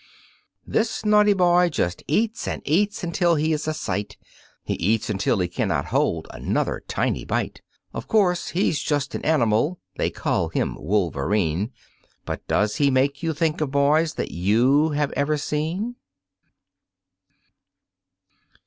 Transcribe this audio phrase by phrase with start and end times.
[0.65, 4.17] This naughty boy just eats and eats until he is a sight,
[4.63, 7.61] He eats until he cannot hold another tiny bite.
[7.93, 11.71] Of course, he's just an animal they call him Wolverine
[12.25, 15.97] But does he make you think of boys that you have ever seen?